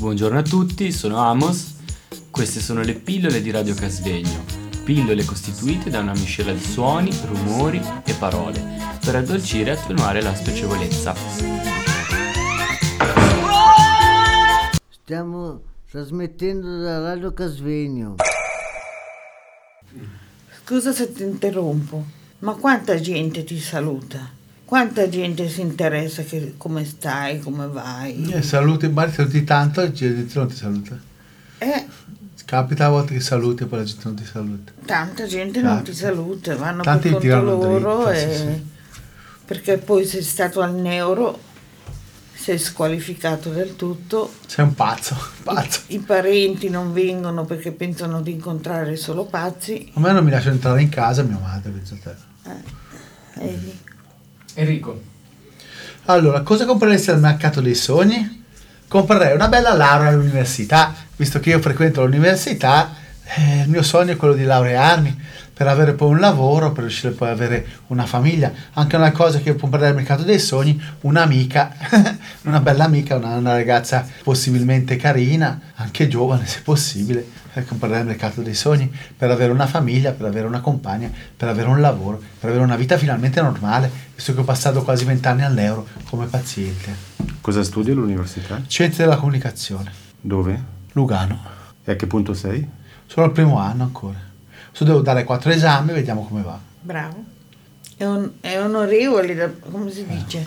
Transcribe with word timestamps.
Buongiorno 0.00 0.38
a 0.38 0.42
tutti, 0.42 0.92
sono 0.92 1.18
Amos. 1.18 1.74
Queste 2.30 2.58
sono 2.60 2.80
le 2.80 2.94
pillole 2.94 3.42
di 3.42 3.50
Radio 3.50 3.74
Casvegno. 3.74 4.46
Pillole 4.82 5.26
costituite 5.26 5.90
da 5.90 5.98
una 5.98 6.12
miscela 6.12 6.54
di 6.54 6.64
suoni, 6.64 7.10
rumori 7.26 7.82
e 8.06 8.14
parole 8.14 8.64
per 9.04 9.16
addolcire 9.16 9.72
e 9.72 9.74
attenuare 9.74 10.22
la 10.22 10.34
spiacevolezza. 10.34 11.14
Stiamo 15.02 15.60
trasmettendo 15.90 16.78
da 16.78 17.00
Radio 17.00 17.34
Casvegno. 17.34 18.14
Scusa 20.64 20.92
se 20.92 21.12
ti 21.12 21.24
interrompo, 21.24 22.02
ma 22.38 22.54
quanta 22.54 22.98
gente 22.98 23.44
ti 23.44 23.60
saluta? 23.60 24.39
Quanta 24.70 25.08
gente 25.08 25.48
si 25.48 25.62
interessa 25.62 26.22
che 26.22 26.54
come 26.56 26.84
stai, 26.84 27.40
come 27.40 27.66
vai? 27.66 28.30
Eh, 28.30 28.40
saluti, 28.40 28.86
magari 28.88 29.12
saluti 29.16 29.42
tanto 29.42 29.80
e 29.80 29.86
la 29.86 29.90
gente 29.92 30.38
non 30.38 30.46
ti 30.46 30.54
saluta. 30.54 30.96
Eh, 31.58 31.86
Capita 32.44 32.86
a 32.86 32.88
volte 32.88 33.14
che 33.14 33.20
saluti 33.20 33.64
e 33.64 33.66
poi 33.66 33.80
la 33.80 33.84
gente 33.84 34.02
non 34.04 34.14
ti 34.14 34.24
saluta. 34.24 34.72
tanta 34.84 35.26
gente 35.26 35.60
non 35.60 35.74
Tanti. 35.74 35.90
ti 35.90 35.96
saluta, 35.96 36.54
vanno 36.54 36.82
Tanti 36.84 37.08
per 37.10 37.18
conto 37.20 37.40
loro 37.40 38.04
dritta, 38.04 38.12
e... 38.12 38.28
sì, 38.30 38.36
sì. 38.36 38.66
perché 39.44 39.76
poi 39.78 40.04
sei 40.06 40.22
stato 40.22 40.60
al 40.60 40.74
neuro, 40.76 41.36
sei 42.32 42.58
squalificato 42.58 43.50
del 43.50 43.74
tutto, 43.74 44.32
Sei 44.46 44.64
un 44.64 44.74
pazzo, 44.74 45.16
pazzo. 45.42 45.80
i 45.88 45.98
parenti 45.98 46.68
non 46.70 46.92
vengono 46.92 47.44
perché 47.44 47.72
pensano 47.72 48.20
di 48.20 48.30
incontrare 48.32 48.94
solo 48.94 49.24
pazzi. 49.24 49.90
A 49.94 49.98
me 50.00 50.12
non 50.12 50.22
mi 50.24 50.30
lascia 50.30 50.50
entrare 50.50 50.80
in 50.80 50.88
casa 50.90 51.22
mia 51.24 51.38
madre, 51.38 51.70
penso 51.72 51.94
a 51.94 51.98
te. 52.02 52.14
Vedi? 53.34 53.78
Enrico. 54.54 55.00
Allora, 56.06 56.40
cosa 56.40 56.64
compreresti 56.64 57.10
al 57.10 57.20
mercato 57.20 57.60
dei 57.60 57.74
sogni? 57.74 58.44
Comprerei 58.88 59.34
una 59.34 59.48
bella 59.48 59.74
laurea 59.74 60.08
all'università, 60.08 60.94
visto 61.16 61.38
che 61.38 61.50
io 61.50 61.60
frequento 61.60 62.04
l'università, 62.04 62.94
eh, 63.36 63.62
il 63.62 63.68
mio 63.68 63.82
sogno 63.82 64.12
è 64.12 64.16
quello 64.16 64.34
di 64.34 64.42
laurearmi, 64.42 65.20
per 65.60 65.68
avere 65.68 65.92
poi 65.92 66.08
un 66.08 66.20
lavoro, 66.20 66.72
per 66.72 66.84
riuscire 66.84 67.12
poi 67.12 67.28
ad 67.28 67.34
avere 67.34 67.66
una 67.88 68.06
famiglia. 68.06 68.50
Anche 68.72 68.96
una 68.96 69.12
cosa 69.12 69.40
che 69.40 69.54
comprerei 69.54 69.90
al 69.90 69.94
mercato 69.94 70.22
dei 70.22 70.38
sogni, 70.38 70.82
un'amica, 71.02 71.76
una 72.44 72.60
bella 72.60 72.84
amica, 72.84 73.16
una, 73.16 73.36
una 73.36 73.52
ragazza 73.52 74.08
possibilmente 74.22 74.96
carina, 74.96 75.60
anche 75.74 76.08
giovane 76.08 76.46
se 76.46 76.62
possibile, 76.62 77.26
eh, 77.52 77.66
comprerei 77.66 77.98
al 77.98 78.06
mercato 78.06 78.40
dei 78.40 78.54
sogni, 78.54 78.90
per 79.14 79.30
avere 79.30 79.52
una 79.52 79.66
famiglia, 79.66 80.12
per 80.12 80.28
avere 80.28 80.46
una 80.46 80.60
compagna, 80.60 81.10
per 81.36 81.48
avere 81.48 81.68
un 81.68 81.82
lavoro, 81.82 82.22
per 82.38 82.48
avere 82.48 82.64
una 82.64 82.76
vita 82.76 82.96
finalmente 82.96 83.42
normale, 83.42 83.90
visto 84.14 84.32
che 84.32 84.40
ho 84.40 84.44
passato 84.44 84.82
quasi 84.82 85.04
vent'anni 85.04 85.42
all'euro 85.42 85.86
come 86.08 86.24
paziente. 86.24 86.96
Cosa 87.42 87.62
studi 87.62 87.90
all'università? 87.90 88.62
Scienze 88.66 89.02
della 89.02 89.16
comunicazione, 89.16 89.92
Dove? 90.22 90.58
Lugano. 90.92 91.38
E 91.84 91.92
a 91.92 91.96
che 91.96 92.06
punto 92.06 92.32
sei? 92.32 92.66
Sono 93.04 93.26
al 93.26 93.32
primo 93.32 93.58
anno 93.58 93.82
ancora. 93.82 94.28
Adesso 94.70 94.84
devo 94.84 95.00
dare 95.00 95.24
quattro 95.24 95.50
esami, 95.50 95.92
vediamo 95.92 96.24
come 96.24 96.42
va. 96.42 96.58
Bravo. 96.80 97.24
È, 97.96 98.06
on- 98.06 98.32
è 98.40 98.58
onorevole, 98.58 99.34
da, 99.34 99.50
come 99.70 99.90
si 99.90 100.06
dice? 100.06 100.46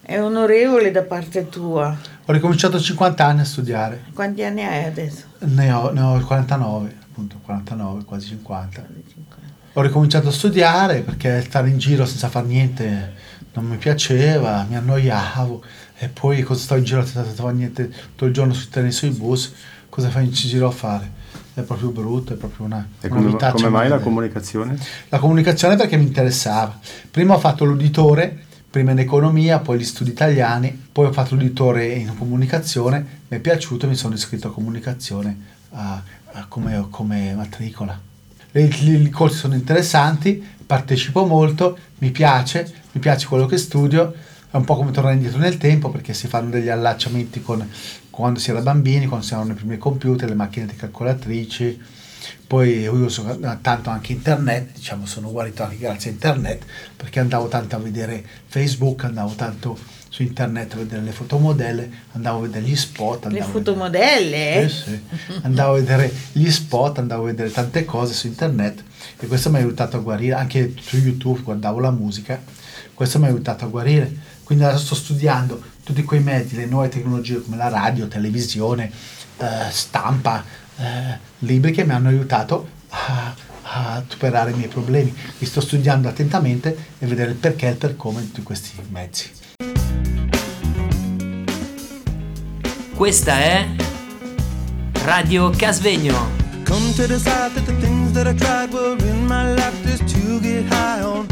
È 0.00 0.20
onorevole 0.20 0.90
da 0.90 1.02
parte 1.02 1.48
tua. 1.48 1.96
Ho 2.24 2.32
ricominciato 2.32 2.76
a 2.76 2.80
50 2.80 3.24
anni 3.24 3.40
a 3.40 3.44
studiare. 3.44 4.04
Quanti 4.12 4.42
anni 4.44 4.62
hai 4.62 4.84
adesso? 4.84 5.24
Ne 5.40 5.72
ho, 5.72 5.90
ne 5.90 6.00
ho 6.00 6.20
49, 6.20 6.96
appunto 7.02 7.38
49, 7.42 8.04
quasi 8.04 8.28
50. 8.28 8.86
Ho 9.74 9.80
ricominciato 9.80 10.28
a 10.28 10.32
studiare 10.32 11.00
perché 11.00 11.40
stare 11.42 11.68
in 11.70 11.78
giro 11.78 12.04
senza 12.04 12.28
far 12.28 12.44
niente 12.44 13.14
non 13.54 13.66
mi 13.66 13.76
piaceva, 13.76 14.66
mi 14.68 14.76
annoiavo. 14.76 15.62
E 15.98 16.08
poi 16.08 16.42
cosa 16.42 16.60
sto 16.60 16.76
in 16.76 16.84
giro 16.84 17.04
senza 17.04 17.24
fare 17.24 17.54
niente 17.54 17.88
tutto 17.88 18.26
il 18.26 18.32
giorno 18.32 18.54
sui 18.54 18.68
treni 18.70 18.90
sui 18.92 19.10
bus? 19.10 19.52
Cosa 19.88 20.08
fai 20.08 20.24
in 20.24 20.32
giro 20.32 20.68
a 20.68 20.70
fare? 20.70 21.10
È 21.54 21.60
proprio 21.60 21.90
brutto, 21.90 22.32
è 22.32 22.36
proprio 22.36 22.64
una, 22.64 22.86
E 23.00 23.08
una 23.08 23.16
come, 23.16 23.30
vitaccia 23.30 23.52
come 23.52 23.68
mai 23.68 23.88
la 23.88 23.98
comunicazione? 23.98 24.78
La 25.10 25.18
comunicazione 25.18 25.76
perché 25.76 25.96
mi 25.96 26.04
interessava. 26.04 26.78
Prima 27.10 27.34
ho 27.34 27.38
fatto 27.38 27.64
l'uditore, 27.64 28.44
prima 28.70 28.92
in 28.92 28.98
economia, 28.98 29.58
poi 29.58 29.78
gli 29.78 29.84
studi 29.84 30.10
italiani, 30.10 30.86
poi 30.90 31.06
ho 31.06 31.12
fatto 31.12 31.34
l'uditore 31.34 31.86
in 31.88 32.16
comunicazione, 32.16 33.06
mi 33.28 33.36
è 33.36 33.40
piaciuto, 33.40 33.86
mi 33.86 33.94
sono 33.96 34.14
iscritto 34.14 34.48
a 34.48 34.52
comunicazione 34.52 35.36
a- 35.72 36.02
a 36.34 36.46
come, 36.48 36.86
come 36.88 37.34
matricola. 37.34 38.00
I 38.52 39.10
corsi 39.10 39.36
sono 39.36 39.54
interessanti, 39.54 40.42
partecipo 40.64 41.26
molto, 41.26 41.76
mi 41.98 42.10
piace, 42.10 42.70
mi 42.92 43.00
piace 43.00 43.26
quello 43.26 43.44
che 43.46 43.58
studio, 43.58 44.14
è 44.50 44.56
un 44.56 44.64
po' 44.64 44.76
come 44.76 44.90
tornare 44.90 45.14
indietro 45.16 45.38
nel 45.38 45.58
tempo 45.58 45.90
perché 45.90 46.14
si 46.14 46.28
fanno 46.28 46.48
degli 46.50 46.68
allacciamenti 46.68 47.42
con 47.42 47.66
quando 48.12 48.38
si 48.38 48.50
era 48.50 48.60
bambini, 48.60 49.06
quando 49.06 49.24
si 49.24 49.32
erano 49.32 49.52
i 49.52 49.54
primi 49.54 49.78
computer, 49.78 50.28
le 50.28 50.34
macchinette 50.34 50.76
calcolatrici, 50.76 51.80
poi 52.46 52.80
io 52.80 52.92
uso 52.92 53.38
tanto 53.62 53.88
anche 53.88 54.12
internet, 54.12 54.74
diciamo 54.74 55.06
sono 55.06 55.30
guarito 55.30 55.62
anche 55.62 55.78
grazie 55.78 56.10
a 56.10 56.12
internet 56.12 56.62
perché 56.94 57.20
andavo 57.20 57.48
tanto 57.48 57.74
a 57.76 57.78
vedere 57.78 58.22
Facebook, 58.46 59.04
andavo 59.04 59.32
tanto 59.34 59.78
su 60.10 60.22
internet 60.22 60.74
a 60.74 60.76
vedere 60.76 61.00
le 61.00 61.12
fotomodelle, 61.12 61.90
andavo 62.12 62.40
a 62.40 62.42
vedere 62.42 62.66
gli 62.66 62.76
spot. 62.76 63.28
Le 63.28 63.40
andavo 63.40 63.44
a 63.44 63.46
vedere- 63.46 63.64
fotomodelle? 63.64 64.54
eh? 64.62 64.68
Sì, 64.68 64.82
sì. 64.84 65.00
Andavo 65.42 65.72
a 65.72 65.74
vedere 65.76 66.12
gli 66.32 66.50
spot, 66.50 66.98
andavo 66.98 67.22
a 67.22 67.26
vedere 67.26 67.50
tante 67.50 67.86
cose 67.86 68.12
su 68.12 68.26
internet 68.26 68.84
e 69.18 69.26
questo 69.26 69.48
mi 69.48 69.56
ha 69.56 69.60
aiutato 69.60 69.96
a 69.96 70.00
guarire, 70.00 70.34
anche 70.34 70.74
su 70.78 70.98
YouTube 70.98 71.40
guardavo 71.40 71.80
la 71.80 71.90
musica, 71.90 72.38
questo 72.92 73.18
mi 73.18 73.24
ha 73.24 73.28
aiutato 73.28 73.64
a 73.64 73.68
guarire. 73.68 74.30
Quindi 74.44 74.64
adesso 74.64 74.84
sto 74.84 74.94
studiando 74.94 75.62
tutti 75.84 76.02
quei 76.04 76.20
mezzi, 76.20 76.56
le 76.56 76.66
nuove 76.66 76.88
tecnologie 76.88 77.42
come 77.42 77.56
la 77.56 77.68
radio, 77.68 78.08
televisione, 78.08 78.90
eh, 79.38 79.70
stampa, 79.70 80.44
eh, 80.76 81.18
libri 81.40 81.72
che 81.72 81.84
mi 81.84 81.92
hanno 81.92 82.08
aiutato 82.08 82.68
a, 82.90 83.34
a 83.62 84.04
superare 84.06 84.50
i 84.50 84.54
miei 84.54 84.68
problemi. 84.68 85.14
Li 85.38 85.46
sto 85.46 85.60
studiando 85.60 86.08
attentamente 86.08 86.76
e 86.98 87.06
vedere 87.06 87.30
il 87.30 87.36
perché 87.36 87.66
e 87.66 87.70
il 87.70 87.76
per 87.76 87.96
come 87.96 88.20
di 88.20 88.26
tutti 88.28 88.42
questi 88.42 88.72
mezzi. 88.90 89.30
Questa 92.94 93.38
è 93.38 93.66
Radio 95.02 95.50
Casvegno. 95.50 96.40
Come 96.64 96.92
to 96.94 97.06
decide 97.06 97.52
that 97.54 97.64
the 97.64 97.74
things 97.80 98.12
that 98.12 98.26
I 98.26 98.34
tried 98.34 98.72
were 98.72 98.96
in 99.04 99.26
my 99.26 99.54
life 99.54 99.74
just 99.84 100.06
to 100.14 100.40
get 100.40 100.64
high 100.72 101.02
on. 101.02 101.26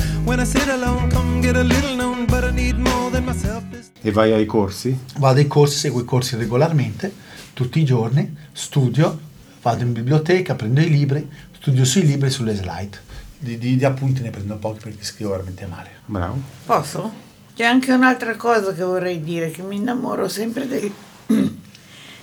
E 4.02 4.10
vai 4.12 4.32
ai 4.32 4.46
corsi? 4.46 4.96
Vado 5.18 5.41
ai 5.41 5.48
corsi, 5.48 5.76
seguo 5.76 6.00
i 6.00 6.04
corsi 6.04 6.36
regolarmente, 6.36 7.12
tutti 7.52 7.80
i 7.80 7.84
giorni, 7.84 8.36
studio, 8.52 9.19
vado 9.60 9.82
in 9.82 9.92
biblioteca, 9.92 10.54
prendo 10.54 10.80
i 10.82 10.88
libri, 10.88 11.28
studio 11.56 11.84
sui 11.84 12.06
libri 12.06 12.28
e 12.28 12.30
sulle 12.30 12.54
slide. 12.54 12.98
Di, 13.38 13.58
di- 13.58 13.76
di 13.76 13.84
appunti 13.84 14.22
ne 14.22 14.30
prendo 14.30 14.56
pochi 14.56 14.78
perché 14.84 15.02
scrivo 15.02 15.30
veramente 15.32 15.66
male. 15.66 15.90
Bravo. 16.06 16.40
Posso? 16.64 17.12
C'è 17.56 17.64
anche 17.64 17.90
un'altra 17.92 18.36
cosa 18.36 18.72
che 18.72 18.84
vorrei 18.84 19.20
dire, 19.24 19.50
che 19.50 19.62
mi 19.62 19.76
innamoro 19.76 20.28
sempre 20.28 20.69
dei- 20.69 20.92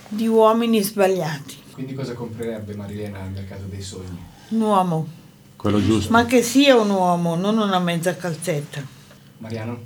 di 0.08 0.26
uomini 0.26 0.82
sbagliati. 0.82 1.56
Quindi 1.72 1.92
cosa 1.92 2.14
comprerebbe 2.14 2.74
Marilena 2.74 3.20
al 3.20 3.32
mercato 3.32 3.64
dei 3.68 3.82
sogni? 3.82 4.18
Un 4.48 4.60
uomo, 4.62 5.06
Quello 5.58 5.84
giusto. 5.84 6.12
ma 6.12 6.24
che 6.24 6.40
sia 6.42 6.76
un 6.76 6.88
uomo, 6.90 7.34
non 7.34 7.58
una 7.58 7.80
mezza 7.80 8.14
calzetta. 8.16 8.80
Mariano? 9.38 9.76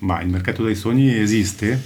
Ma 0.00 0.20
il 0.20 0.28
mercato 0.28 0.62
dei 0.62 0.74
sogni 0.74 1.08
esiste? 1.18 1.80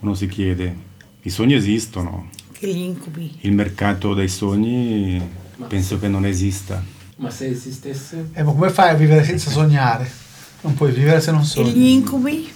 Uno 0.00 0.14
si 0.14 0.26
chiede. 0.28 0.74
I 1.22 1.28
sogni 1.30 1.54
esistono. 1.54 2.30
Che 2.52 2.66
gli 2.66 2.78
incubi. 2.78 3.36
Il 3.40 3.52
mercato 3.52 4.14
dei 4.14 4.28
sogni 4.28 5.20
penso 5.68 5.98
che 5.98 6.08
non 6.08 6.24
esista. 6.24 6.82
Ma 7.16 7.28
se 7.28 7.48
esistesse? 7.48 8.30
E 8.32 8.42
ma 8.42 8.52
come 8.52 8.70
fai 8.70 8.90
a 8.90 8.94
vivere 8.94 9.24
senza 9.24 9.50
sognare? 9.50 10.10
Non 10.62 10.72
puoi 10.72 10.90
vivere 10.92 11.20
se 11.20 11.32
non 11.32 11.40
E 11.40 11.44
gli 11.44 11.46
sogni. 11.48 11.92
incubi? 11.92 12.50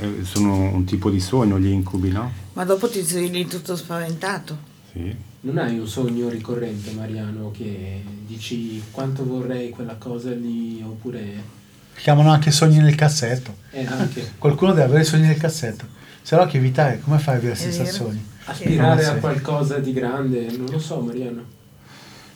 Eh, 0.00 0.18
Sono 0.22 0.54
un 0.72 0.84
tipo 0.84 1.10
di 1.10 1.18
sogno, 1.18 1.58
gli 1.58 1.66
incubi, 1.66 2.10
no? 2.10 2.30
Ma 2.52 2.64
dopo 2.64 2.88
ti 2.88 3.00
svegli 3.00 3.48
tutto 3.48 3.74
spaventato. 3.74 4.76
Sì. 4.98 5.16
Non 5.40 5.58
hai 5.58 5.78
un 5.78 5.86
sogno 5.86 6.28
ricorrente, 6.28 6.90
Mariano, 6.90 7.52
che 7.52 8.02
dici 8.26 8.82
quanto 8.90 9.24
vorrei 9.24 9.70
quella 9.70 9.94
cosa 9.94 10.30
lì, 10.30 10.82
oppure 10.84 11.56
chiamano 11.94 12.30
anche 12.30 12.50
sogni 12.50 12.78
nel 12.78 12.96
cassetto. 12.96 13.54
è 13.70 13.84
anche 13.84 14.32
Qualcuno 14.38 14.72
deve 14.72 14.86
avere 14.86 15.02
i 15.02 15.06
sogni 15.06 15.28
nel 15.28 15.38
cassetto. 15.38 15.86
Se 16.22 16.34
no 16.36 16.44
che 16.46 16.58
vita 16.58 16.92
è? 16.92 16.98
Come 17.00 17.18
fai 17.18 17.36
a 17.36 17.38
vivere 17.38 17.56
È 17.56 17.60
senza 17.60 17.82
vero. 17.84 17.94
sogni? 17.94 18.26
aspirare 18.44 19.04
a 19.04 19.14
qualcosa 19.16 19.78
di 19.78 19.92
grande, 19.92 20.50
non 20.56 20.66
lo 20.70 20.78
so, 20.78 21.00
Mariano. 21.00 21.56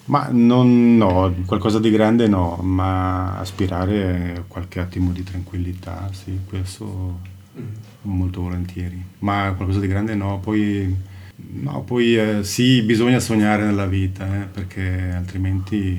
Ma 0.04 0.28
non, 0.30 0.96
no, 0.96 1.34
qualcosa 1.46 1.78
di 1.78 1.90
grande 1.90 2.26
no, 2.26 2.56
ma 2.56 3.38
aspirare 3.38 4.34
a 4.36 4.42
qualche 4.46 4.80
attimo 4.80 5.12
di 5.12 5.22
tranquillità, 5.22 6.10
sì, 6.12 6.38
questo 6.46 7.18
molto 8.02 8.42
volentieri. 8.42 9.02
Ma 9.20 9.52
qualcosa 9.56 9.80
di 9.80 9.86
grande 9.86 10.14
no, 10.14 10.38
poi, 10.40 10.94
no, 11.50 11.82
poi 11.82 12.16
eh, 12.16 12.44
sì, 12.44 12.82
bisogna 12.82 13.18
sognare 13.20 13.64
nella 13.64 13.86
vita, 13.86 14.26
eh, 14.42 14.44
perché 14.46 15.12
altrimenti 15.14 15.98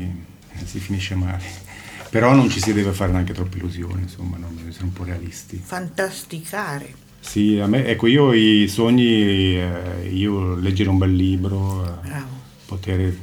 eh, 0.51 0.66
si 0.66 0.80
finisce 0.80 1.16
male. 1.16 1.44
Però 2.10 2.34
non 2.36 2.50
ci 2.50 2.60
si 2.60 2.74
deve 2.74 2.92
fare 2.92 3.12
neanche 3.12 3.34
troppe 3.34 3.57
illusioni, 3.57 4.04
insomma, 4.04 4.38
non 4.38 4.51
bisogna 4.54 4.69
essere 4.69 4.86
un 4.86 4.94
po' 4.94 5.04
realisti. 5.04 5.60
Fantasticare. 5.63 6.94
Sì, 7.19 7.57
a 7.60 7.68
me, 7.68 7.86
ecco, 7.88 8.06
io 8.07 8.34
i 8.34 8.68
sogni, 8.68 9.56
eh, 9.57 10.10
io 10.12 10.56
leggere 10.56 10.90
un 10.90 10.98
bel 10.98 11.13
libro, 11.16 12.01
poter 12.66 13.18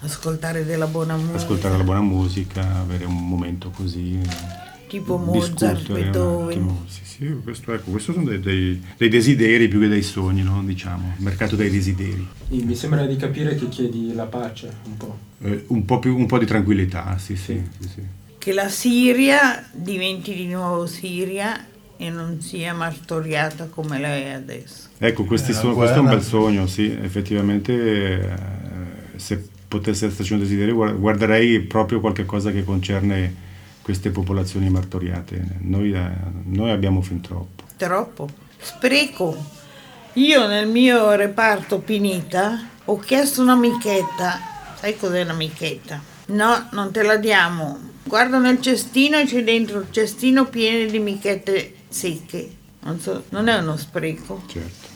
Ascoltare 0.00 0.64
della 0.66 0.86
buona 0.86 1.16
musica. 1.16 1.36
ascoltare 1.36 1.76
la 1.78 1.82
buona 1.84 2.02
musica, 2.02 2.80
avere 2.80 3.04
un 3.06 3.26
momento 3.28 3.70
così. 3.70 4.20
Tipo 4.88 5.16
Mozart, 5.16 5.90
Beethoven. 5.90 6.76
Sì, 6.86 7.00
sì, 7.04 7.36
questo, 7.42 7.72
ecco, 7.72 7.90
questo 7.90 8.12
sono 8.12 8.26
dei, 8.26 8.40
dei- 8.40 8.82
dei 8.96 9.08
desideri 9.08 9.66
più 9.68 9.80
che 9.80 9.88
dei 9.88 10.02
sogni, 10.02 10.42
no? 10.42 10.62
diciamo, 10.64 11.14
il 11.16 11.22
mercato 11.24 11.56
dei 11.56 11.70
desideri. 11.70 12.26
Mi 12.48 12.74
sembra 12.74 13.04
di 13.06 13.16
capire 13.16 13.54
che 13.56 13.68
chiedi 13.68 14.12
la 14.14 14.26
pace 14.26 14.70
un 14.84 14.96
po'. 14.96 15.18
Eh, 15.42 15.64
un, 15.68 15.84
po 15.84 15.98
più, 15.98 16.16
un 16.16 16.26
po' 16.26 16.38
di 16.38 16.46
tranquillità, 16.46 17.16
sì, 17.18 17.36
sì, 17.36 17.60
sì, 17.80 17.88
sì. 17.88 18.02
Che 18.38 18.52
la 18.52 18.68
Siria 18.68 19.64
diventi 19.72 20.34
di 20.34 20.46
nuovo 20.46 20.86
Siria 20.86 21.66
e 21.96 22.10
non 22.10 22.40
sia 22.40 22.74
martoriata 22.74 23.66
come 23.66 23.98
la 23.98 24.08
è 24.08 24.30
adesso. 24.32 24.88
Ecco, 24.98 25.24
questi 25.24 25.52
Eh, 25.52 25.54
sono- 25.54 25.74
questo 25.74 25.96
è 25.96 26.00
un 26.00 26.06
bel 26.08 26.22
sogno, 26.22 26.66
sì, 26.66 26.90
effettivamente 26.90 27.72
eh, 28.20 28.28
se 29.16 29.48
potesse 29.66 30.06
esserci 30.06 30.34
un 30.34 30.40
desiderio 30.40 30.74
guar- 30.74 30.96
guarderei 30.98 31.60
proprio 31.60 32.00
qualche 32.00 32.24
cosa 32.26 32.50
che 32.52 32.62
concerne 32.64 33.34
queste 33.84 34.08
popolazioni 34.08 34.70
martoriate. 34.70 35.58
Noi, 35.60 35.92
eh, 35.92 36.10
noi 36.44 36.70
abbiamo 36.70 37.02
fin 37.02 37.20
troppo. 37.20 37.64
Troppo. 37.76 38.28
Spreco. 38.58 39.36
Io 40.14 40.46
nel 40.46 40.66
mio 40.68 41.14
reparto 41.14 41.80
Pinita 41.80 42.66
ho 42.86 42.98
chiesto 42.98 43.42
una 43.42 43.54
michetta. 43.54 44.40
Sai 44.80 44.96
cos'è 44.96 45.22
una 45.22 45.34
michetta? 45.34 46.00
No, 46.28 46.68
non 46.72 46.92
te 46.92 47.02
la 47.02 47.16
diamo. 47.16 47.78
Guardo 48.04 48.38
nel 48.38 48.60
cestino 48.62 49.18
e 49.18 49.26
c'è 49.26 49.44
dentro 49.44 49.80
il 49.80 49.86
cestino 49.90 50.46
pieno 50.46 50.90
di 50.90 50.98
michette 50.98 51.74
secche. 51.88 52.50
Non, 52.80 52.98
so, 53.00 53.24
non 53.30 53.48
è 53.48 53.58
uno 53.58 53.76
spreco. 53.76 54.44
Certo. 54.46 54.92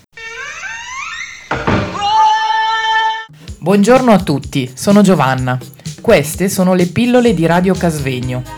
Buongiorno 3.58 4.12
a 4.12 4.18
tutti, 4.20 4.70
sono 4.74 5.02
Giovanna. 5.02 5.58
Queste 6.00 6.48
sono 6.48 6.72
le 6.72 6.86
pillole 6.86 7.34
di 7.34 7.44
Radio 7.44 7.74
Casvegno. 7.74 8.57